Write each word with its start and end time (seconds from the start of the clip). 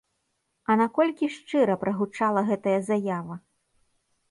А 0.71 0.77
наколькі 0.81 1.29
шчыра 1.35 1.75
прагучала 1.85 2.45
гэтая 2.49 2.75
заява? 2.91 3.35